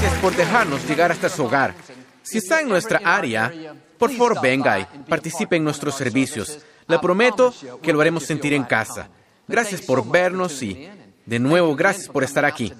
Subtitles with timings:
[0.00, 1.74] Gracias por dejarnos llegar hasta su hogar.
[2.22, 3.52] Si está en nuestra área,
[3.98, 6.60] por favor venga y participe en nuestros servicios.
[6.88, 9.10] Le prometo que lo haremos sentir en casa.
[9.46, 10.88] Gracias por vernos y,
[11.26, 12.72] de nuevo, gracias por estar aquí.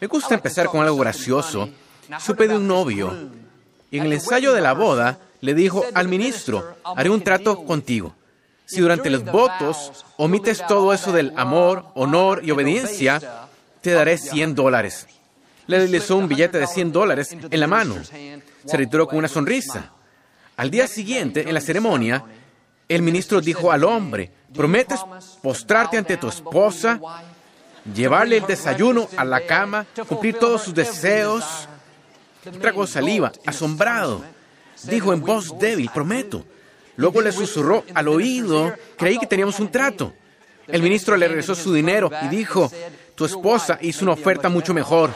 [0.00, 1.68] Me gusta empezar con algo gracioso.
[2.18, 3.30] Supe de un novio
[3.92, 8.16] y en el ensayo de la boda le dijo al ministro, haré un trato contigo.
[8.66, 13.46] Si durante los votos omites todo eso del amor, honor y obediencia,
[13.82, 15.06] te daré 100 dólares.
[15.70, 17.94] Le deslizó un billete de 100 dólares en la mano.
[18.02, 19.92] Se retiró con una sonrisa.
[20.56, 22.24] Al día siguiente, en la ceremonia,
[22.88, 24.98] el ministro dijo al hombre, ¿prometes
[25.40, 26.98] postrarte ante tu esposa,
[27.94, 31.68] llevarle el desayuno a la cama, cumplir todos sus deseos?
[32.60, 34.24] Tragó saliva, asombrado.
[34.82, 36.44] Dijo en voz débil, prometo.
[36.96, 40.12] Luego le susurró al oído, creí que teníamos un trato.
[40.66, 42.72] El ministro le regresó su dinero y dijo,
[43.14, 45.10] tu esposa hizo una oferta mucho mejor.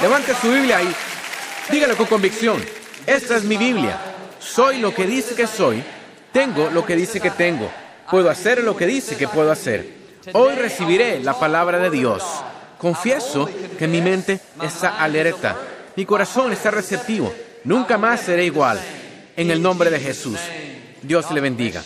[0.00, 2.62] Levante su Biblia y dígalo con convicción.
[3.06, 3.98] Esta es mi Biblia.
[4.38, 5.82] Soy lo que dice que soy.
[6.32, 7.70] Tengo lo que dice que tengo.
[8.10, 9.88] Puedo hacer lo que dice que puedo hacer.
[10.32, 12.22] Hoy recibiré la palabra de Dios.
[12.78, 15.56] Confieso que mi mente está alerta.
[15.96, 17.32] Mi corazón está receptivo.
[17.64, 18.80] Nunca más seré igual.
[19.36, 20.38] En el nombre de Jesús.
[21.02, 21.82] Dios le bendiga.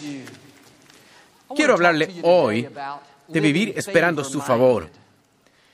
[1.55, 2.69] Quiero hablarle hoy
[3.29, 4.89] de vivir esperando su favor.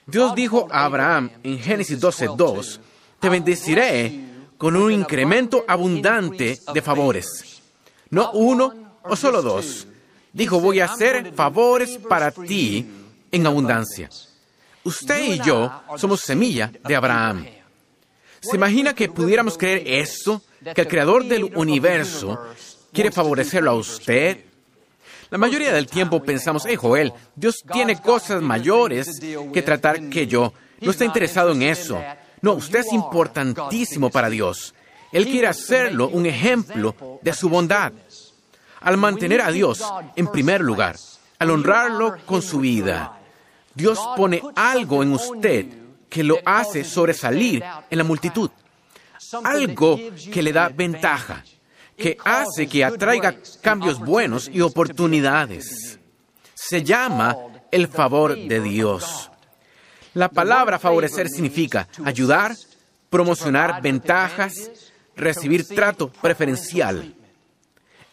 [0.06, 2.80] Dios dijo a Abraham en Génesis 12:2,
[3.20, 4.20] te bendeciré
[4.58, 7.62] con un incremento abundante de favores.
[8.10, 9.86] No uno o solo dos.
[10.32, 12.86] Dijo, voy a hacer favores para ti
[13.30, 14.08] en abundancia.
[14.84, 17.46] Usted y yo somos semilla de Abraham.
[18.40, 20.42] ¿Se imagina que pudiéramos creer esto?
[20.74, 22.38] Que el creador del universo
[22.92, 24.44] quiere favorecerlo a usted,
[25.30, 29.20] la mayoría del tiempo pensamos, hey Joel, Dios tiene cosas mayores
[29.52, 30.52] que tratar que yo.
[30.80, 32.00] No está interesado en eso.
[32.40, 34.74] No, usted es importantísimo para Dios.
[35.12, 37.92] Él quiere hacerlo un ejemplo de su bondad.
[38.80, 39.82] Al mantener a Dios
[40.14, 40.96] en primer lugar,
[41.38, 43.18] al honrarlo con su vida,
[43.74, 45.66] Dios pone algo en usted
[46.08, 48.50] que lo hace sobresalir en la multitud.
[49.42, 49.98] Algo
[50.32, 51.42] que le da ventaja
[51.96, 55.98] que hace que atraiga cambios buenos y oportunidades.
[56.54, 57.36] Se llama
[57.70, 59.30] el favor de Dios.
[60.14, 62.54] La palabra favorecer significa ayudar,
[63.10, 64.70] promocionar ventajas,
[65.16, 67.14] recibir trato preferencial.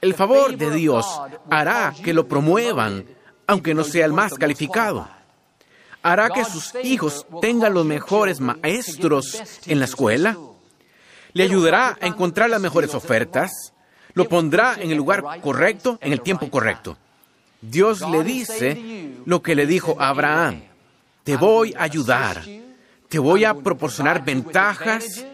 [0.02, 1.06] El favor de Dios
[1.50, 3.06] hará que lo promuevan,
[3.46, 5.08] aunque no sea el más calificado.
[6.02, 10.36] Hará que sus hijos tengan los mejores maestros en la escuela.
[11.34, 13.74] Le ayudará a encontrar las mejores ofertas
[14.14, 16.98] lo pondrá en el lugar correcto, en el tiempo correcto.
[17.62, 20.64] Dios le dice lo que le dijo a Abraham.
[21.24, 22.44] Te voy a ayudar.
[23.08, 25.26] Te voy a proporcionar ventajas.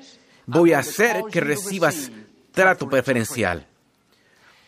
[0.46, 2.12] Voy a hacer que recibas
[2.52, 3.66] trato preferencial.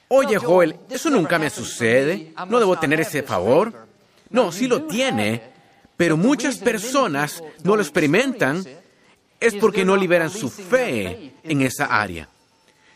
[0.08, 2.34] Oye, Joel, eso nunca me sucede.
[2.48, 3.88] ¿No debo tener ese favor?
[4.30, 5.44] No, sí lo tiene,
[5.98, 8.66] pero muchas personas no lo experimentan.
[9.40, 12.28] Es porque no liberan su fe en esa área.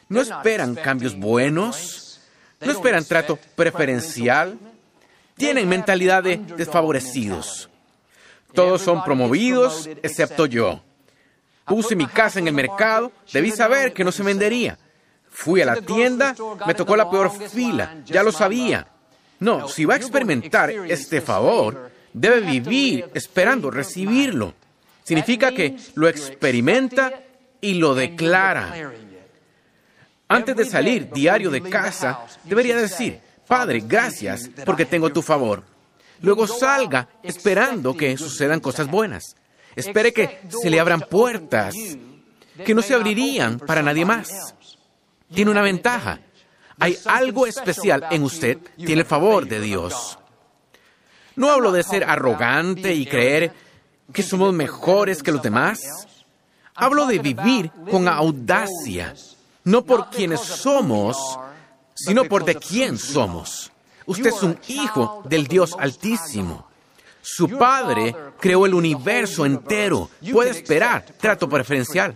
[0.10, 2.20] No esperan cambios buenos,
[2.60, 4.58] no esperan trato preferencial,
[5.38, 7.70] tienen mentalidad de desfavorecidos.
[8.54, 10.84] Todos son promovidos, excepto yo.
[11.66, 14.78] Puse mi casa en el mercado, debí saber que no se vendería.
[15.30, 16.36] Fui a la tienda,
[16.68, 18.88] me tocó la peor fila, ya lo sabía.
[19.40, 24.54] No, si va a experimentar este favor, debe vivir esperando recibirlo.
[25.04, 27.24] Significa que lo experimenta
[27.62, 28.94] y lo declara.
[30.28, 35.64] Antes de salir diario de casa, debería decir, Padre, gracias porque tengo tu favor.
[36.22, 39.36] Luego salga esperando que sucedan cosas buenas.
[39.76, 41.76] Espere que se le abran puertas
[42.66, 44.56] que no se abrirían para nadie más.
[45.34, 46.20] Tiene una ventaja.
[46.80, 48.58] Hay algo especial en usted.
[48.78, 50.18] Tiene el favor de Dios.
[51.36, 53.52] No hablo de ser arrogante y creer
[54.14, 55.80] que somos mejores que los demás.
[56.76, 59.14] Hablo de vivir con audacia
[59.66, 61.18] no por quienes somos,
[61.94, 63.72] sino por de quién somos.
[64.06, 66.68] Usted es un hijo del Dios Altísimo.
[67.22, 70.10] Su padre creó el universo entero.
[70.32, 72.16] Puede esperar trato preferencial.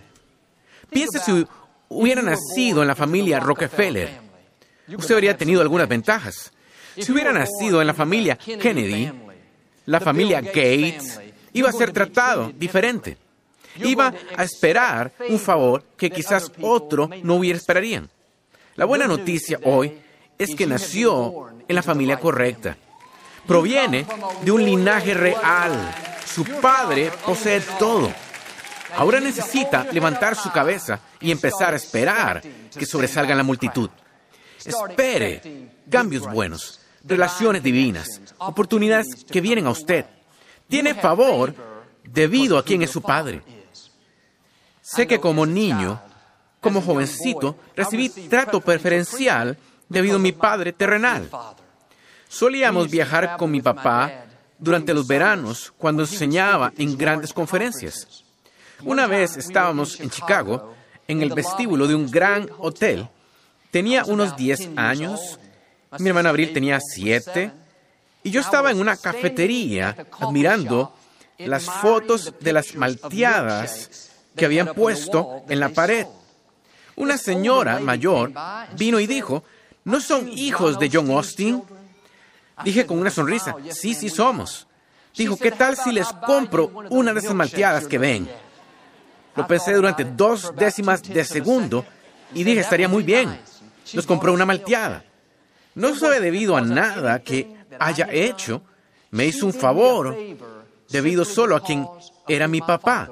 [0.90, 1.46] Piense si
[1.88, 4.20] hubiera nacido en la familia Rockefeller.
[4.94, 6.52] Usted habría tenido algunas ventajas.
[6.98, 9.10] Si hubiera nacido en la familia Kennedy,
[9.86, 11.20] la familia Gates,
[11.52, 13.16] iba a ser tratado diferente.
[13.76, 18.08] Iba a esperar un favor que quizás otro no hubiera esperarían.
[18.74, 19.98] La buena noticia hoy
[20.36, 22.76] es que nació en la familia correcta.
[23.46, 24.06] Proviene
[24.42, 25.94] de un linaje real.
[26.26, 28.12] Su padre posee todo.
[28.96, 32.42] Ahora necesita levantar su cabeza y empezar a esperar
[32.76, 33.90] que sobresalga la multitud.
[34.64, 40.04] Espere cambios buenos, relaciones divinas, oportunidades que vienen a usted.
[40.68, 41.54] Tiene favor
[42.04, 43.42] debido a quien es su padre.
[44.80, 46.00] Sé que como niño,
[46.60, 49.56] como jovencito, recibí trato preferencial
[49.88, 51.28] debido a mi padre terrenal.
[52.28, 54.24] Solíamos viajar con mi papá
[54.58, 58.24] durante los veranos cuando enseñaba en grandes conferencias.
[58.84, 60.74] Una vez estábamos en Chicago,
[61.06, 63.08] en el vestíbulo de un gran hotel.
[63.70, 65.38] Tenía unos 10 años,
[65.98, 67.52] mi hermana Abril tenía 7,
[68.28, 70.92] y yo estaba en una cafetería admirando
[71.38, 76.06] las fotos de las malteadas que habían puesto en la pared.
[76.96, 78.30] Una señora mayor
[78.76, 79.44] vino y dijo,
[79.84, 81.62] ¿no son hijos de John Austin?
[82.64, 84.66] Dije con una sonrisa, sí, sí somos.
[85.16, 88.28] Dijo, ¿qué tal si les compro una de esas malteadas que ven?
[89.36, 91.86] Lo pensé durante dos décimas de segundo
[92.34, 93.40] y dije, estaría muy bien.
[93.94, 95.02] Nos compró una malteada.
[95.74, 98.62] No fue debido a nada que haya hecho.
[99.10, 100.16] Me hizo un favor
[100.88, 101.86] debido solo a quien
[102.26, 103.08] era mi papá.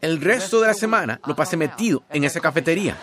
[0.00, 2.96] El resto de la semana lo pasé metido en esa cafetería.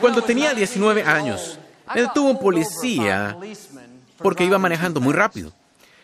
[0.00, 1.58] Cuando tenía 19 años,
[1.94, 3.36] me detuvo un policía
[4.18, 5.52] porque iba manejando muy rápido.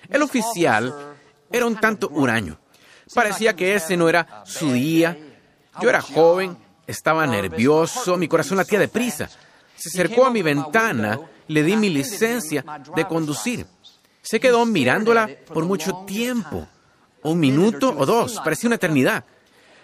[0.08, 0.94] El oficial
[1.50, 2.58] era un tanto huraño.
[3.14, 5.16] Parecía que ese no era su día.
[5.80, 9.28] Yo era joven, estaba nervioso, mi corazón latía deprisa.
[9.76, 11.18] Se acercó a mi ventana,
[11.48, 12.64] le di mi licencia
[12.94, 13.66] de conducir.
[14.22, 16.66] Se quedó mirándola por mucho tiempo,
[17.22, 19.24] un minuto o dos, parecía una eternidad.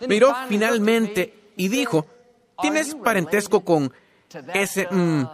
[0.09, 2.07] Miró finalmente y dijo,
[2.61, 3.93] ¿tienes parentesco con
[4.55, 5.25] ese, mm,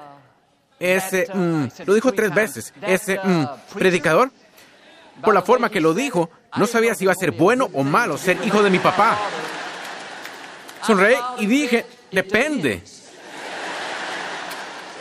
[0.80, 3.44] ese, mm, lo dijo tres veces, ese mm,
[3.74, 4.30] predicador?
[5.22, 8.18] Por la forma que lo dijo, no sabía si iba a ser bueno o malo
[8.18, 9.18] ser hijo de mi papá.
[10.82, 12.82] Sonreí y dije, depende.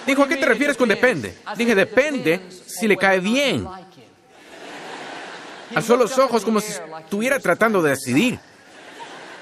[0.05, 1.35] Dijo, ¿a qué te refieres con depende?
[1.55, 3.67] Dije, depende si le cae bien.
[5.73, 8.39] Alzó los ojos como si estuviera tratando de decidir.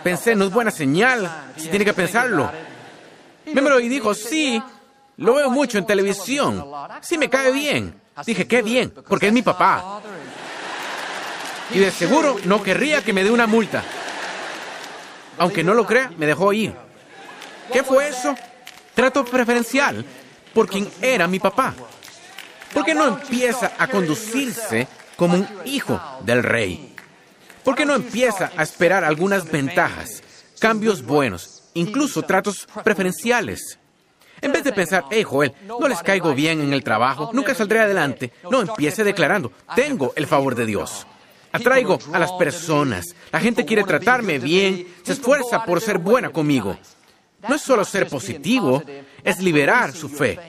[0.04, 2.50] Pensé, no es buena señal, si tiene que pensarlo.
[3.46, 4.62] Me y dijo, sí,
[5.18, 6.66] lo veo mucho en televisión.
[7.02, 8.00] Sí me cae bien.
[8.26, 10.02] Dije, qué bien, porque es mi papá.
[11.74, 13.84] Y de seguro no querría que me dé una multa.
[15.38, 16.74] Aunque no lo crea, me dejó ir.
[17.72, 18.36] ¿Qué fue eso?
[18.94, 20.06] Trato preferencial
[20.54, 21.74] por quien era mi papá.
[22.74, 26.96] ¿Por qué no empieza a conducirse como un hijo del rey?
[27.64, 30.24] ¿Por qué no empieza a esperar algunas ventajas,
[30.60, 33.80] cambios buenos, incluso tratos preferenciales?
[34.42, 37.80] En vez de pensar, hey Joel, no les caigo bien en el trabajo, nunca saldré
[37.80, 41.08] adelante, no empiece declarando, tengo el favor de Dios.
[41.54, 43.16] Atraigo a las personas.
[43.32, 46.78] La gente quiere tratarme bien, se esfuerza por ser buena conmigo.
[47.48, 48.82] No es solo ser positivo,
[49.24, 50.40] es liberar su fe.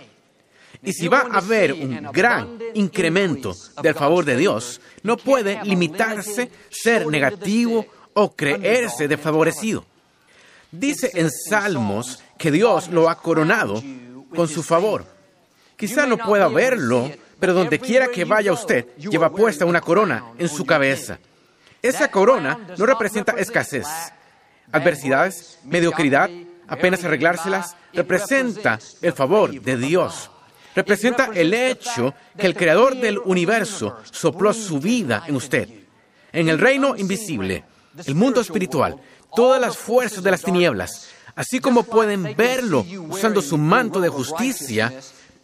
[0.83, 6.51] Y si va a haber un gran incremento del favor de Dios, no puede limitarse,
[6.71, 9.85] ser negativo o creerse desfavorecido.
[10.71, 13.83] Dice en Salmos que Dios lo ha coronado
[14.35, 15.07] con su favor.
[15.77, 17.11] Quizá no pueda verlo,
[17.41, 21.19] pero donde quiera que vaya usted, lleva puesta una corona en su cabeza.
[21.81, 23.87] Esa corona no representa escasez,
[24.73, 26.31] adversidades, mediocridad,
[26.69, 30.31] apenas arreglárselas, representa el favor de Dios.
[30.75, 35.69] Representa el hecho que el creador del universo sopló su vida en usted.
[36.33, 37.65] En el reino invisible,
[38.05, 39.01] el mundo espiritual,
[39.37, 44.93] todas las fuerzas de las tinieblas, así como pueden verlo usando su manto de justicia,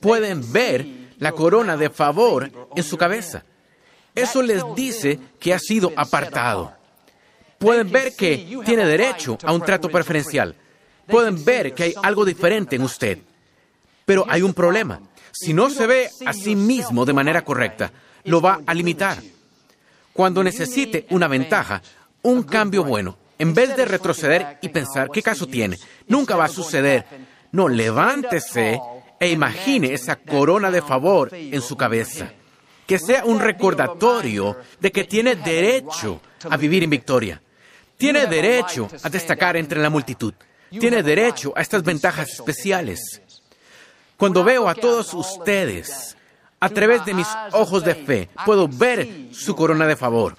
[0.00, 0.86] pueden ver
[1.18, 3.44] la corona de favor en su cabeza.
[4.14, 6.74] Eso les dice que ha sido apartado.
[7.58, 10.56] Pueden ver que tiene derecho a un trato preferencial.
[11.10, 13.18] Pueden ver que hay algo diferente en usted.
[14.04, 15.00] Pero hay un problema.
[15.32, 17.92] Si no se ve a sí mismo de manera correcta,
[18.24, 19.18] lo va a limitar.
[20.12, 21.82] Cuando necesite una ventaja,
[22.22, 26.48] un cambio bueno, en vez de retroceder y pensar qué caso tiene, nunca va a
[26.48, 27.04] suceder.
[27.52, 28.80] No, levántese
[29.18, 32.32] e imagine esa corona de favor en su cabeza.
[32.90, 37.40] que sea un recordatorio de que tiene derecho a vivir en victoria.
[37.96, 40.34] Tiene derecho a destacar entre la multitud.
[40.70, 43.22] Tiene derecho a estas ventajas especiales.
[44.16, 46.16] Cuando veo a todos ustedes
[46.60, 50.36] a través de mis ojos de fe, puedo ver su corona de favor.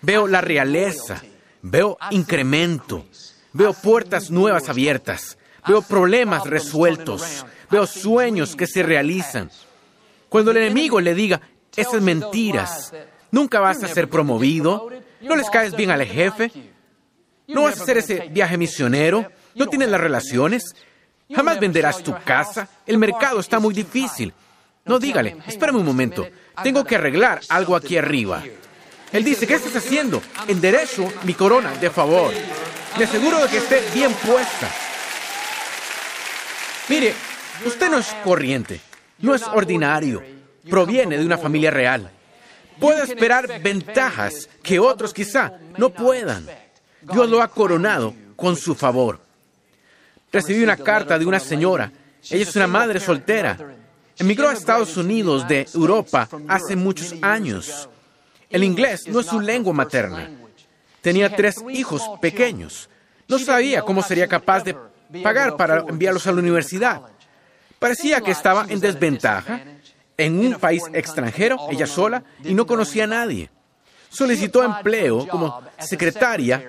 [0.00, 1.22] Veo la realeza,
[1.62, 3.06] veo incremento,
[3.52, 9.50] veo puertas nuevas abiertas, veo problemas resueltos, veo sueños que se realizan.
[10.28, 11.40] Cuando el enemigo le diga,
[11.76, 12.92] esas mentiras,
[13.30, 16.50] nunca vas a ser promovido, no les caes bien al jefe,
[17.46, 20.74] no vas a hacer ese viaje misionero, no tienes las relaciones,
[21.34, 24.32] jamás venderás tu casa, el mercado está muy difícil.
[24.84, 26.26] No dígale, espérame un momento,
[26.62, 28.42] tengo que arreglar algo aquí arriba.
[29.12, 30.22] Él dice, ¿qué estás haciendo?
[30.48, 32.32] Enderezo mi corona, de favor.
[32.98, 34.68] Me aseguro de que esté bien puesta.
[36.88, 37.14] Mire,
[37.64, 38.80] usted no es corriente,
[39.18, 40.22] no es ordinario,
[40.68, 42.10] proviene de una familia real.
[42.80, 46.48] Puede esperar ventajas que otros quizá no puedan.
[47.02, 49.20] Dios lo ha coronado con su favor.
[50.32, 51.92] Recibí una carta de una señora.
[52.30, 53.58] Ella es una madre soltera.
[54.18, 57.88] Emigró a Estados Unidos de Europa hace muchos años.
[58.48, 60.30] El inglés no es su lengua materna.
[61.02, 62.88] Tenía tres hijos pequeños.
[63.28, 64.76] No sabía cómo sería capaz de
[65.22, 67.02] pagar para enviarlos a la universidad.
[67.78, 69.60] Parecía que estaba en desventaja
[70.16, 73.50] en un país extranjero, ella sola, y no conocía a nadie.
[74.08, 76.62] Solicitó empleo como secretaria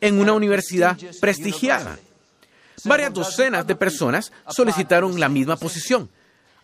[0.00, 1.98] en una universidad prestigiada.
[2.84, 6.08] Varias docenas de personas solicitaron la misma posición.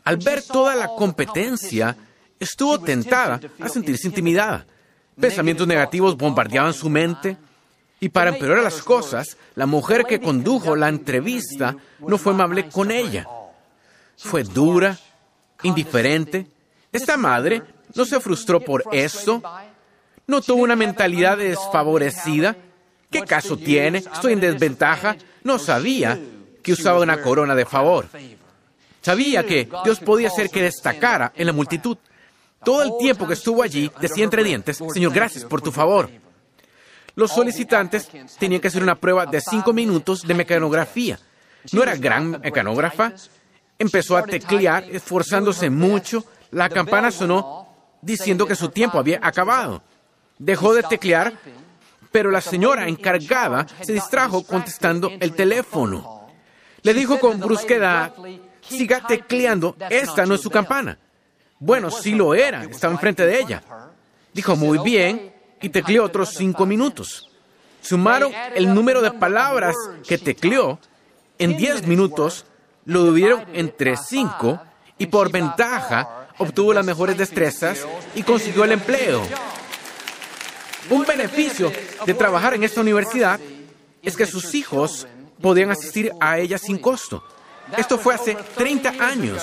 [0.05, 1.97] Al ver toda la competencia,
[2.39, 4.67] estuvo tentada a sentirse intimidada.
[5.21, 7.37] Pensamientos negativos bombardeaban su mente.
[7.99, 12.91] Y para empeorar las cosas, la mujer que condujo la entrevista no fue amable con
[12.91, 13.27] ella.
[14.17, 14.99] Fue dura,
[15.63, 16.47] indiferente.
[16.93, 17.63] Esta madre
[17.95, 19.43] no se frustró por esto.
[20.27, 22.57] No tuvo una mentalidad desfavorecida.
[23.11, 23.99] ¿Qué caso tiene?
[23.99, 25.17] Estoy en desventaja.
[25.47, 26.19] No sabía
[26.61, 28.07] que usaba una corona de favor.
[29.01, 31.97] Sabía que Dios podía hacer que destacara en la multitud.
[32.65, 36.11] Todo el tiempo que estuvo allí, decía entre dientes, Señor, gracias por tu favor.
[37.15, 38.09] Los solicitantes
[38.41, 41.21] tenían que hacer una prueba de cinco minutos de mecanografía.
[41.71, 43.13] No era gran mecanógrafa,
[43.79, 46.25] Empezó a teclear, esforzándose mucho.
[46.51, 47.69] La campana sonó
[48.01, 49.83] diciendo que su tiempo había acabado.
[50.39, 51.35] Dejó de teclear,
[52.17, 56.27] pero la señora encargada se distrajo contestando el teléfono.
[56.81, 58.15] Le dijo con brusquedad,
[58.67, 60.99] siga tecleando, esta no es su campana.
[61.59, 63.63] Bueno, sí lo era, estaba enfrente de ella.
[64.33, 65.31] Dijo, muy bien,
[65.61, 67.31] y tecleó otros cinco minutos.
[67.83, 69.77] Sumaron el número de palabras
[70.09, 70.79] que tecleó
[71.39, 72.47] en diez minutos
[72.87, 74.59] lo dividieron entre cinco
[74.97, 79.21] y por ventaja obtuvo las mejores destrezas y consiguió el empleo.
[80.91, 81.73] Un beneficio
[82.05, 83.41] de trabajar en esta universidad
[84.03, 85.07] es que sus hijos
[85.41, 87.25] podían asistir a ella sin costo.
[87.77, 89.43] Esto fue hace 30 años.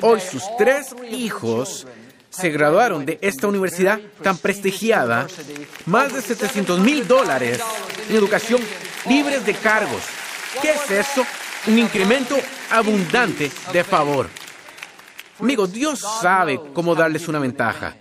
[0.00, 1.86] Hoy sus tres hijos
[2.30, 5.26] se graduaron de esta universidad tan prestigiada,
[5.84, 7.60] más de 700 mil dólares
[8.08, 8.60] en educación
[9.06, 10.02] libres de cargos.
[10.62, 11.26] ¿Qué es eso?
[11.66, 12.36] un incremento
[12.70, 14.28] abundante de favor.
[15.38, 17.96] Amigo, Dios sabe cómo darles una ventaja.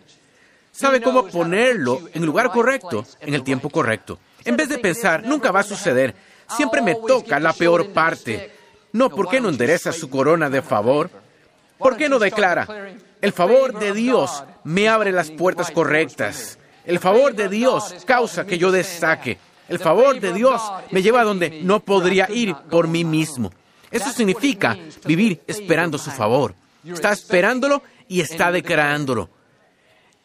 [0.72, 4.20] Sabe cómo ponerlo en el lugar correcto, en el tiempo correcto.
[4.44, 6.16] En vez de pensar, nunca va a suceder,
[6.56, 8.51] siempre me toca la peor parte.
[8.94, 11.10] No, ¿por qué no endereza su corona de favor?
[11.78, 12.68] ¿Por qué no declara,
[13.22, 16.58] el favor de Dios me abre las puertas correctas?
[16.86, 19.38] El favor de Dios causa que yo destaque.
[19.68, 20.62] El favor de Dios
[20.92, 23.51] me lleva a donde no podría ir por mí mismo.
[23.90, 26.56] Eso significa vivir esperando su favor.
[26.86, 29.30] Está esperándolo y está declarándolo.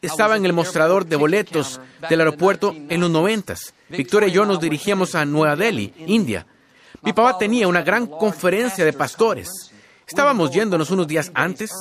[0.06, 3.75] Estaba en el mostrador de boletos del aeropuerto en los noventas.
[3.88, 6.46] Victoria y yo nos dirigíamos a Nueva Delhi, India.
[7.02, 9.50] Mi papá tenía una gran conferencia de pastores.
[10.06, 11.72] Estábamos yéndonos unos días antes.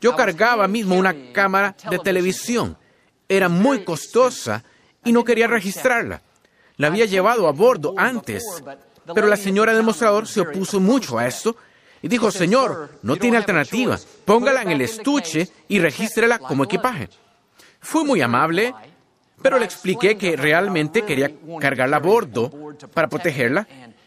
[0.00, 2.78] Yo cargaba mismo una cámara de televisión.
[3.28, 4.64] Era muy costosa
[5.04, 6.22] y no quería registrarla.
[6.78, 8.42] La había llevado a bordo antes,
[9.14, 11.54] pero la señora del mostrador se opuso mucho a esto
[12.00, 17.10] y dijo, Señor, no tiene alternativa, póngala en el estuche y regístrela como equipaje.
[17.82, 18.74] Fui muy amable,
[19.42, 22.50] pero le expliqué que realmente quería cargarla a bordo
[22.94, 23.66] para protegerla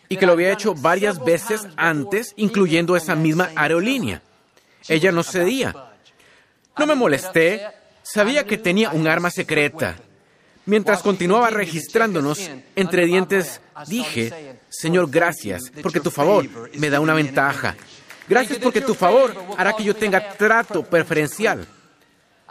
[0.10, 4.22] y que lo había hecho varias veces antes, incluyendo esa misma aerolínea.
[4.88, 5.76] Ella no cedía.
[6.78, 7.68] No me molesté,
[8.04, 9.96] sabía que tenía un arma secreta
[10.66, 17.76] Mientras continuaba registrándonos, entre dientes dije, Señor, gracias, porque tu favor me da una ventaja.
[18.28, 21.68] Gracias porque tu favor hará que yo tenga trato preferencial.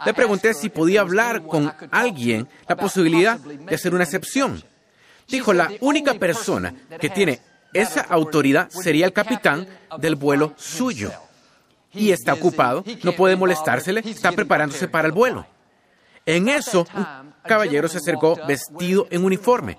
[0.03, 4.61] Le pregunté si podía hablar con alguien la posibilidad de hacer una excepción.
[5.27, 7.39] Dijo, la única persona que tiene
[7.73, 11.11] esa autoridad sería el capitán del vuelo suyo.
[11.93, 15.45] Y está ocupado, no puede molestársele, está preparándose para el vuelo.
[16.25, 19.77] En eso, un caballero se acercó vestido en uniforme.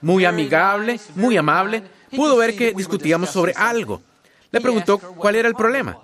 [0.00, 1.82] Muy amigable, muy amable.
[2.14, 4.02] Pudo ver que discutíamos sobre algo.
[4.50, 5.98] Le preguntó cuál era el problema.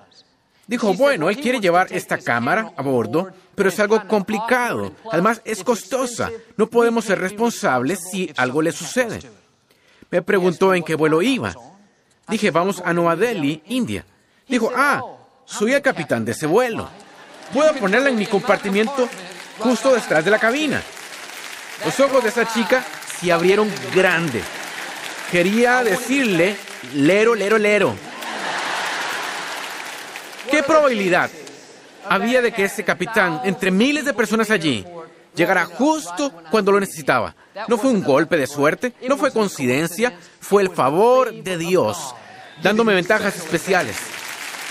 [0.67, 4.93] Dijo, bueno, él quiere llevar esta cámara a bordo, pero es algo complicado.
[5.11, 6.31] Además, es costosa.
[6.57, 9.21] No podemos ser responsables si algo le sucede.
[10.11, 11.55] Me preguntó en qué vuelo iba.
[12.29, 14.07] Dije, vamos a Nueva Delhi, India.
[14.49, 15.03] Dijo, ah,
[15.45, 16.89] soy el capitán de ese vuelo.
[17.53, 19.09] Puedo ponerla en mi compartimiento
[19.59, 20.83] justo detrás de la cabina.
[21.85, 22.85] Los ojos de esa chica
[23.21, 24.41] se abrieron grande.
[25.31, 26.57] Quería decirle,
[26.95, 28.12] lero, lero, lero.
[30.63, 31.29] ¿Qué probabilidad
[32.09, 34.87] había de que ese capitán, entre miles de personas allí,
[35.35, 37.35] llegara justo cuando lo necesitaba?
[37.67, 42.15] No fue un golpe de suerte, no fue coincidencia, fue el favor de Dios,
[42.63, 43.97] dándome ventajas especiales.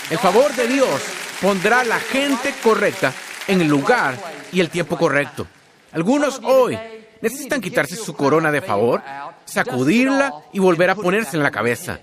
[0.10, 1.02] El favor de Dios
[1.42, 3.12] pondrá la gente correcta
[3.50, 4.16] en el lugar
[4.54, 5.46] y el tiempo correcto.
[5.92, 6.80] Algunos hoy
[7.22, 9.02] necesitan quitarse su corona de favor,
[9.44, 12.00] sacudirla y volver a ponerse en la cabeza.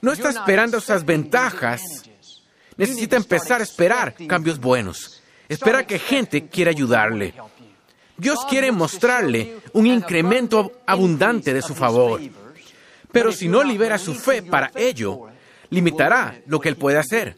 [0.00, 2.04] No está esperando esas ventajas
[2.76, 5.22] necesita empezar a esperar cambios buenos.
[5.48, 7.34] Espera que gente quiera ayudarle.
[8.16, 12.20] Dios quiere mostrarle un incremento abundante de su favor.
[13.12, 15.26] Pero si no libera su fe para ello,
[15.70, 17.36] limitará lo que él puede hacer.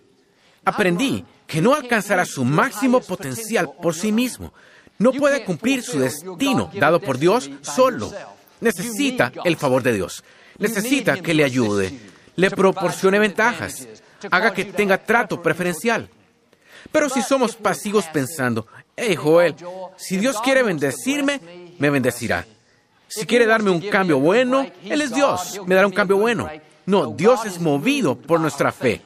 [0.64, 4.52] Aprendí que no alcanzará su máximo potencial por sí mismo.
[4.98, 8.12] No puede cumplir su destino dado por Dios solo.
[8.60, 10.24] Necesita el favor de Dios.
[10.58, 11.98] Necesita que le ayude,
[12.34, 13.86] le proporcione ventajas,
[14.30, 16.08] haga que tenga trato preferencial.
[16.90, 19.54] Pero si somos pasivos pensando, hey Joel,
[19.96, 21.40] si Dios quiere bendecirme,
[21.78, 22.46] me bendecirá.
[23.08, 26.48] Si quiere darme un cambio bueno, Él es Dios, me dará un cambio bueno.
[26.86, 29.02] No, Dios es movido por nuestra fe.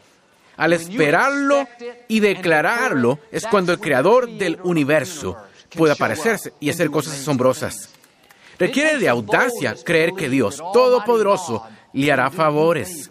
[0.56, 1.66] Al esperarlo
[2.08, 5.36] y declararlo es cuando el creador del universo
[5.76, 7.90] puede aparecerse y hacer cosas asombrosas.
[8.58, 13.10] Requiere de audacia creer que Dios Todopoderoso le hará favores.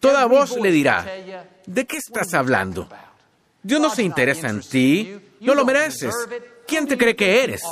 [0.00, 1.04] Toda voz le dirá,
[1.66, 2.88] ¿de qué estás hablando?
[3.62, 6.14] Dios no se interesa en ti, no lo mereces.
[6.66, 7.62] ¿Quién te cree que eres?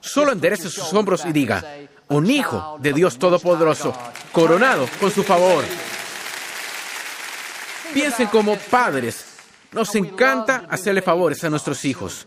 [0.00, 1.64] Solo enderece sus hombros y diga,
[2.08, 3.94] un hijo de Dios Todopoderoso,
[4.32, 5.64] coronado con su favor.
[7.94, 9.24] Piensen como padres,
[9.72, 12.26] nos encanta hacerle favores a nuestros hijos.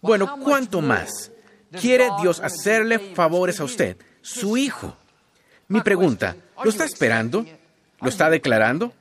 [0.00, 1.30] Bueno, ¿cuánto más
[1.80, 4.96] quiere Dios hacerle favores a usted, su hijo?
[5.68, 7.44] Mi pregunta, ¿lo está esperando?
[8.04, 8.92] ¿Lo está declarando?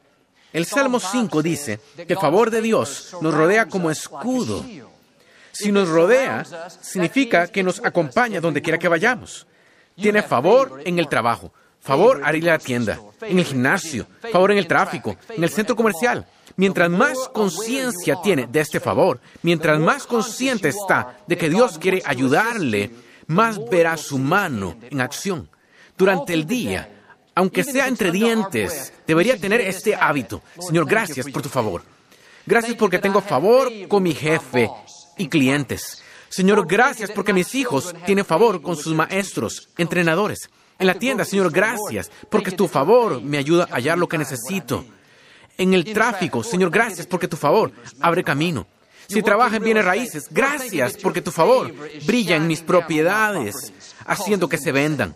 [0.53, 4.63] El Salmo 5 dice que el favor de Dios nos rodea como escudo.
[5.51, 6.45] Si nos rodea,
[6.81, 9.45] significa que nos acompaña donde quiera que vayamos.
[9.95, 14.51] Tiene favor en el trabajo, favor al ir a la tienda, en el gimnasio, favor
[14.53, 16.25] en el tráfico, en el centro comercial.
[16.55, 22.01] Mientras más conciencia tiene de este favor, mientras más consciente está de que Dios quiere
[22.05, 22.89] ayudarle,
[23.27, 25.49] más verá su mano en acción.
[25.97, 26.92] Durante el día,
[27.35, 30.41] aunque sea entre dientes, debería tener este hábito.
[30.59, 31.83] Señor, gracias por tu favor.
[32.45, 34.69] Gracias porque tengo favor con mi jefe
[35.17, 36.03] y clientes.
[36.29, 40.49] Señor, gracias porque mis hijos tienen favor con sus maestros, entrenadores.
[40.79, 44.85] En la tienda, Señor, gracias porque tu favor me ayuda a hallar lo que necesito.
[45.57, 48.67] En el tráfico, Señor, gracias porque tu favor abre camino.
[49.07, 51.71] Si trabaja en bienes raíces, gracias porque tu favor
[52.05, 53.71] brilla en mis propiedades,
[54.05, 55.15] haciendo que se vendan.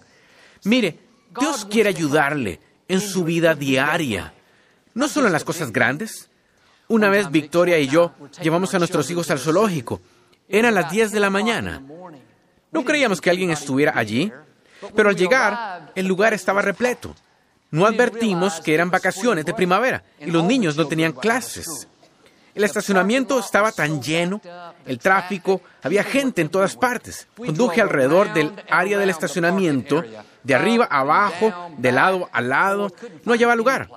[0.64, 1.00] Mire,
[1.40, 4.34] Dios quiere ayudarle en su vida diaria,
[4.94, 6.30] no solo en las cosas grandes.
[6.88, 10.02] Una vez Victoria y yo llevamos a nuestros hijos al zoológico.
[10.48, 11.82] Eran las 10 de la mañana.
[12.72, 14.32] No creíamos que alguien estuviera allí,
[14.96, 17.14] pero al llegar, el lugar estaba repleto.
[17.72, 21.88] No advertimos que eran vacaciones de primavera y los niños no tenían clases.
[22.56, 24.42] El estacionamiento estaba tan lleno,
[24.86, 27.28] el tráfico, había gente en todas partes.
[27.36, 30.04] Conduje alrededor del área del estacionamiento
[30.48, 32.90] de arriba a abajo, de lado a lado,
[33.26, 33.90] no hallaba lugar.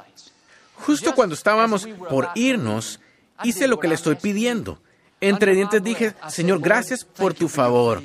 [0.75, 2.99] Justo cuando estábamos por irnos,
[3.45, 4.83] hice lo que le estoy pidiendo.
[5.21, 8.03] Entre dientes dije, Señor, gracias por tu favor.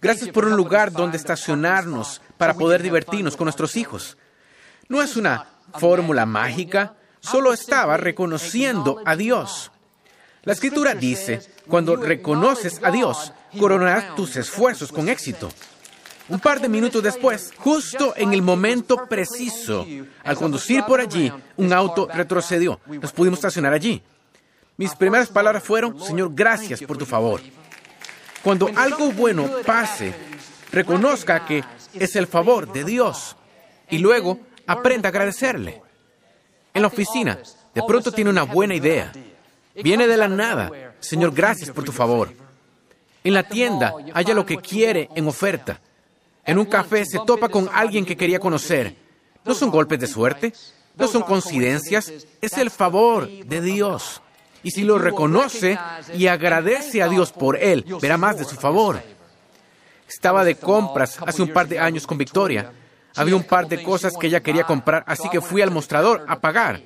[0.00, 4.16] Gracias por un lugar donde estacionarnos para poder divertirnos con nuestros hijos.
[4.88, 9.72] No es una fórmula mágica, solo estaba reconociendo a Dios.
[10.44, 15.50] La escritura dice, cuando reconoces a Dios, coronarás tus esfuerzos con éxito.
[16.28, 19.86] Un par de minutos después, justo en el momento preciso,
[20.24, 22.80] al conducir por allí, un auto retrocedió.
[22.86, 24.02] Nos pudimos estacionar allí.
[24.76, 27.40] Mis primeras palabras fueron, Señor, gracias por tu favor.
[28.42, 30.14] Cuando algo bueno pase,
[30.70, 33.36] reconozca que es el favor de Dios
[33.90, 35.82] y luego aprenda a agradecerle.
[36.74, 37.38] En la oficina,
[37.74, 39.12] de pronto tiene una buena idea.
[39.74, 40.70] Viene de la nada.
[41.00, 42.32] Señor, gracias por tu favor.
[43.24, 45.80] En la tienda, haya lo que quiere en oferta.
[46.44, 48.96] En un café se topa con alguien que quería conocer.
[49.44, 50.52] No son golpes de suerte,
[50.96, 54.20] no son coincidencias, es el favor de Dios.
[54.62, 55.78] Y si lo reconoce
[56.14, 59.02] y agradece a Dios por él, verá más de su favor.
[60.08, 62.72] Estaba de compras hace un par de años con Victoria.
[63.16, 66.40] Había un par de cosas que ella quería comprar, así que fui al mostrador a
[66.40, 66.82] pagar.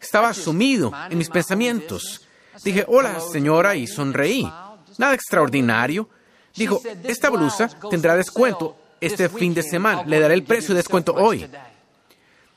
[0.00, 2.26] Estaba sumido en mis pensamientos.
[2.64, 4.50] Dije, hola señora, y sonreí.
[4.98, 6.08] Nada extraordinario.
[6.54, 10.04] Dijo, esta blusa tendrá descuento este fin de semana.
[10.06, 11.48] Le daré el precio de descuento hoy.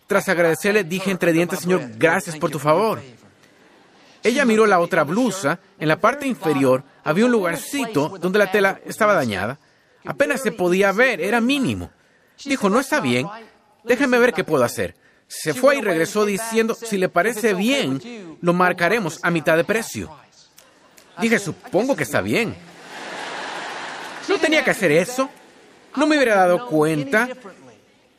[0.08, 3.02] Tras agradecerle, dije entre dientes, Señor, gracias por tu favor.
[4.22, 5.60] Ella miró la otra blusa.
[5.80, 9.60] En la parte inferior había un lugarcito donde la tela estaba dañada.
[10.06, 11.92] Apenas se podía ver, era mínimo.
[12.46, 13.28] Dijo, no está bien.
[13.84, 14.96] Déjeme ver qué puedo hacer.
[15.28, 20.10] Se fue y regresó diciendo, si le parece bien, lo marcaremos a mitad de precio.
[21.20, 22.56] Dije, supongo que está bien.
[24.28, 25.30] No tenía que hacer eso.
[25.96, 27.30] No me hubiera dado cuenta.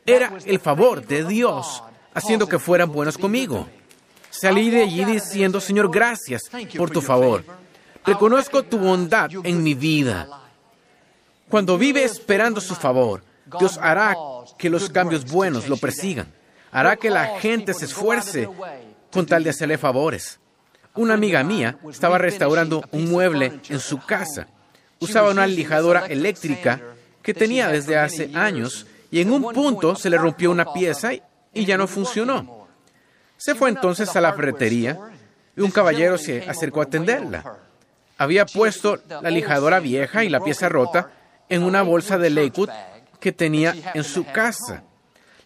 [0.07, 1.83] Era el favor de Dios
[2.13, 3.67] haciendo que fueran buenos conmigo.
[4.31, 6.43] Salí de allí diciendo, Señor, gracias
[6.77, 7.45] por tu favor.
[8.05, 10.29] Reconozco tu bondad en mi vida.
[11.49, 13.23] Cuando vive esperando su favor,
[13.59, 14.15] Dios hará
[14.59, 16.33] que los cambios buenos lo persigan.
[16.71, 18.49] Hará que la gente se esfuerce
[19.13, 20.41] con tal de hacerle favores.
[20.95, 24.49] Una amiga mía estaba restaurando un mueble en su casa.
[25.01, 26.81] Usaba una lijadora eléctrica
[27.25, 31.65] que tenía desde hace años y en un punto se le rompió una pieza y
[31.65, 32.69] ya no funcionó.
[33.39, 34.99] Se fue entonces a la ferretería
[35.57, 37.57] y un caballero se acercó a atenderla.
[38.19, 41.11] Había puesto la lijadora vieja y la pieza rota
[41.49, 42.71] en una bolsa de Lakewood
[43.19, 44.85] que tenía en su casa.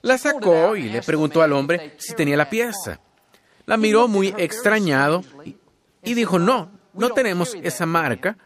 [0.03, 2.99] La sacó y le preguntó al hombre si tenía la pieza.
[3.67, 5.23] La miró muy extrañado
[6.03, 8.37] y dijo, no, no tenemos esa marca.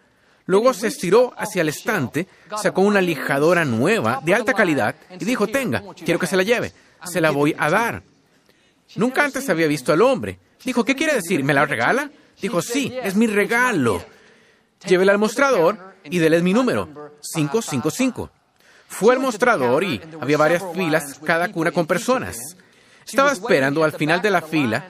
[0.52, 2.28] Luego se estiró hacia el estante,
[2.60, 6.74] sacó una lijadora nueva de alta calidad y dijo, tenga, quiero que se la lleve,
[7.10, 8.02] se la voy a dar.
[8.96, 10.38] Nunca antes había visto al hombre.
[10.62, 11.42] Dijo, ¿qué quiere decir?
[11.42, 12.10] ¿Me la regala?
[12.38, 14.04] Dijo, sí, es mi regalo.
[14.86, 18.28] Llévela al mostrador y déle mi número, 555.
[18.88, 22.58] Fue al mostrador y había varias filas, cada una con personas.
[23.06, 24.86] Estaba esperando al final de la fila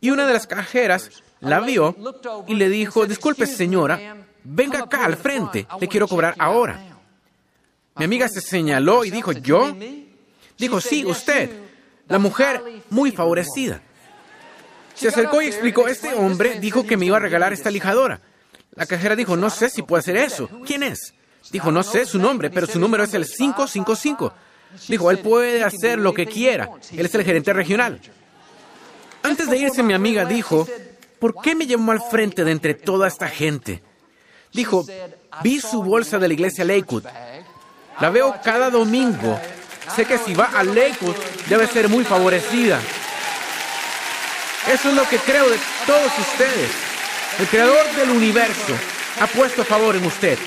[0.00, 1.94] y una de las cajeras la vio
[2.48, 6.80] y le dijo, disculpe señora, venga acá al frente, le quiero cobrar ahora.
[7.96, 9.76] Mi amiga se señaló y dijo, ¿yo?
[10.58, 11.50] Dijo, sí, usted,
[12.08, 13.82] la mujer muy favorecida.
[14.94, 18.20] Se acercó y explicó, este hombre dijo que me iba a regalar esta lijadora.
[18.74, 20.48] La cajera dijo, no sé si puede hacer eso.
[20.64, 21.14] ¿Quién es?
[21.50, 24.32] Dijo, no sé su nombre, pero su número es el 555.
[24.88, 26.70] Dijo, él puede hacer lo que quiera.
[26.92, 28.00] Él es el gerente regional.
[29.22, 30.66] Antes de irse, mi amiga dijo,
[31.18, 33.82] ¿por qué me llamó al frente de entre toda esta gente?
[34.52, 34.84] Dijo,
[35.42, 37.04] vi su bolsa de la iglesia Lakewood.
[38.00, 39.38] La veo cada domingo.
[39.94, 41.16] Sé que si va a Lakewood
[41.48, 42.80] debe ser muy favorecida.
[44.72, 46.70] Eso es lo que creo de todos ustedes.
[47.38, 48.74] El creador del universo
[49.20, 50.38] ha puesto favor en usted.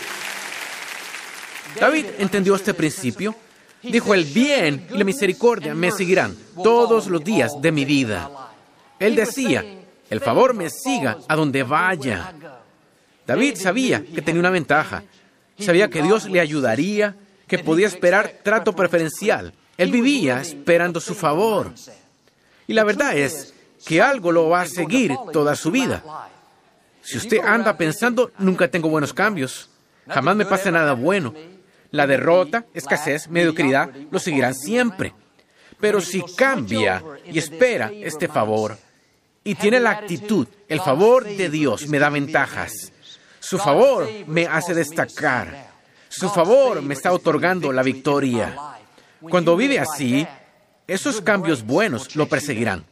[1.80, 3.36] David entendió este principio.
[3.82, 8.32] Dijo, el bien y la misericordia me seguirán todos los días de mi vida.
[9.00, 9.64] Él decía,
[10.10, 12.34] el favor me siga a donde vaya.
[13.26, 15.04] David sabía que tenía una ventaja.
[15.60, 17.16] Sabía que Dios le ayudaría,
[17.48, 19.54] que podía esperar trato preferencial.
[19.78, 21.74] Él vivía esperando su favor.
[22.68, 23.54] Y la verdad es
[23.86, 26.04] que algo lo va a seguir toda su vida.
[27.02, 29.70] Si usted anda pensando, nunca tengo buenos cambios,
[30.08, 31.34] jamás me pasa nada bueno,
[31.92, 35.14] la derrota, escasez, mediocridad lo seguirán siempre.
[35.80, 38.78] Pero si cambia y espera este favor,
[39.44, 42.92] y tiene la actitud, el favor de Dios me da ventajas.
[43.48, 45.72] Su favor me hace destacar.
[46.10, 48.58] Su favor me está otorgando la victoria.
[49.22, 50.26] Cuando vive así,
[50.88, 52.84] esos cambios buenos lo perseguirán.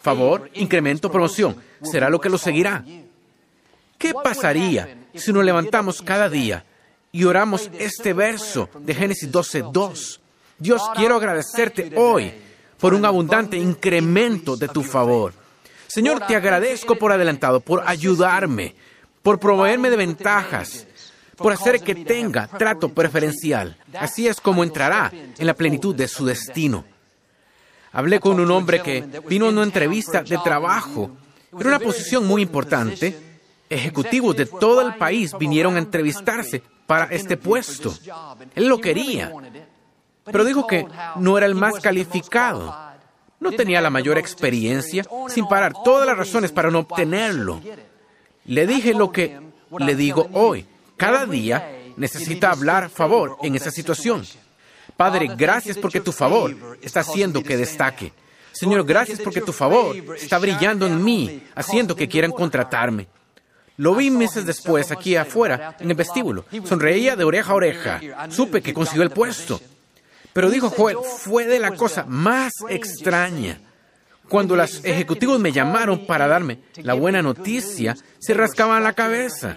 [0.00, 2.82] Favor, incremento, promoción, será lo que lo seguirá.
[3.98, 6.64] ¿Qué pasaría si nos levantamos cada día
[7.12, 10.20] y oramos este verso de Génesis 12.2?
[10.58, 12.32] Dios, quiero agradecerte hoy
[12.78, 15.34] por un abundante incremento de tu favor.
[15.86, 18.74] Señor, te agradezco por adelantado, por ayudarme,
[19.22, 20.86] por proveerme de ventajas,
[21.36, 23.76] por hacer que tenga trato preferencial.
[23.98, 26.84] Así es como entrará en la plenitud de su destino.
[27.92, 31.10] Hablé con un hombre que vino a una entrevista de trabajo
[31.58, 33.18] Era una posición muy importante.
[33.70, 37.94] Ejecutivos de todo el país vinieron a entrevistarse para este puesto.
[38.54, 39.32] Él lo quería,
[40.24, 42.74] pero dijo que no era el más calificado.
[43.40, 47.60] No tenía la mayor experiencia, sin parar todas las razones para no obtenerlo.
[48.48, 49.38] Le dije lo que
[49.78, 50.66] le digo hoy.
[50.96, 54.24] Cada día necesita hablar favor en esa situación.
[54.96, 58.12] Padre, gracias porque tu favor está haciendo que destaque.
[58.52, 63.06] Señor, gracias porque tu favor está brillando en mí, haciendo que quieran contratarme.
[63.76, 66.46] Lo vi meses después aquí afuera, en el vestíbulo.
[66.64, 68.00] Sonreía de oreja a oreja.
[68.30, 69.60] Supe que consiguió el puesto.
[70.32, 73.60] Pero dijo Joel, fue de la cosa más extraña.
[74.28, 79.56] Cuando los ejecutivos me llamaron para darme la buena noticia, se rascaban la cabeza.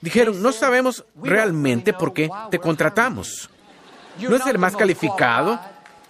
[0.00, 3.50] Dijeron, no sabemos realmente por qué te contratamos.
[4.20, 5.60] No es el más calificado,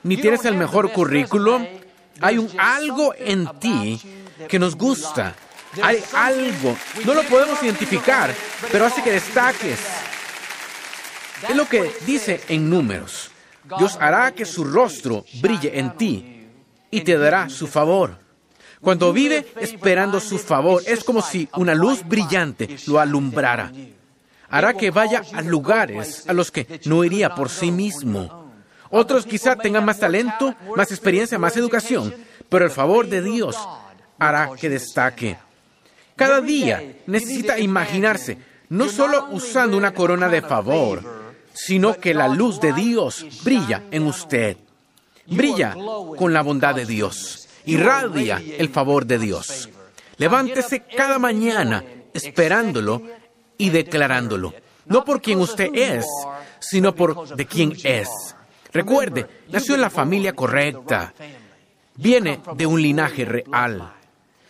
[0.03, 1.67] ni tienes el mejor currículo.
[2.21, 4.01] Hay un algo en ti
[4.49, 5.35] que nos gusta.
[5.83, 8.35] Hay algo, no lo podemos identificar,
[8.71, 9.79] pero hace que destaques.
[11.49, 13.31] Es lo que dice en números.
[13.79, 16.38] Dios hará que su rostro brille en ti
[16.91, 18.19] y te dará su favor.
[18.81, 23.73] Cuando vive esperando su favor, es como si una luz brillante lo alumbrara.
[24.51, 28.53] Hará que vaya a lugares a los que no iría por sí mismo.
[28.91, 32.15] Otros quizá tengan más talento, más experiencia, más educación,
[32.49, 33.57] pero el favor de Dios
[34.19, 35.37] hará que destaque.
[36.17, 38.39] Cada día necesita imaginarse
[38.71, 41.03] no solo usando una corona de favor,
[41.53, 44.57] sino que la luz de Dios brilla en usted.
[45.31, 45.75] Brilla
[46.17, 47.49] con la bondad de Dios.
[47.67, 49.69] Irradia el favor de Dios.
[50.17, 53.03] Levántese cada mañana esperándolo
[53.57, 54.55] y declarándolo.
[54.87, 56.07] No por quien usted es,
[56.59, 58.09] sino por de quién es.
[58.73, 61.13] Recuerde, nació en la familia correcta.
[61.97, 63.95] Viene de un linaje real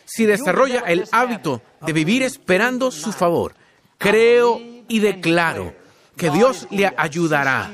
[0.09, 3.55] si desarrolla el hábito de vivir esperando su favor,
[3.99, 5.75] creo y declaro
[6.17, 7.71] que Dios le ayudará,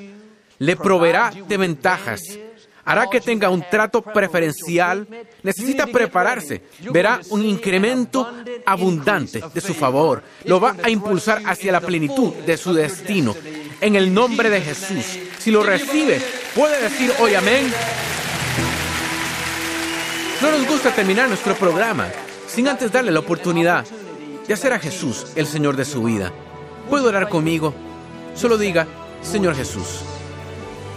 [0.59, 2.21] le proveerá de ventajas,
[2.85, 5.07] hará que tenga un trato preferencial,
[5.43, 8.31] necesita prepararse, verá un incremento
[8.67, 13.35] abundante de su favor, lo va a impulsar hacia la plenitud de su destino.
[13.81, 16.21] En el nombre de Jesús, si lo recibe,
[16.55, 17.73] puede decir hoy amén.
[20.41, 22.09] No nos gusta terminar nuestro programa
[22.47, 23.85] sin antes darle la oportunidad
[24.47, 26.33] de hacer a Jesús el Señor de su vida.
[26.89, 27.75] ¿Puede orar conmigo?
[28.35, 28.87] Solo diga,
[29.23, 30.03] Señor Jesús,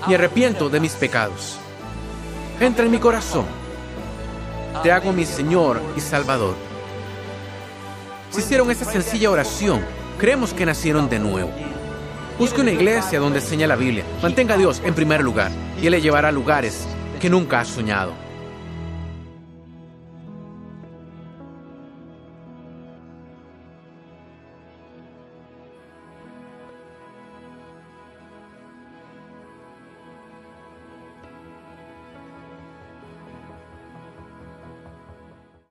[0.08, 1.60] me arrepiento de mis pecados.
[2.60, 3.46] Entra en mi corazón.
[4.82, 6.56] Te hago mi Señor y Salvador.
[8.32, 9.82] Si hicieron esta sencilla oración,
[10.18, 11.52] creemos que nacieron de nuevo.
[12.40, 14.04] Busque una iglesia donde enseña la Biblia.
[14.24, 16.88] Mantenga a Dios en primer lugar y Él le llevará a lugares
[17.22, 18.14] que nunca ha soñado.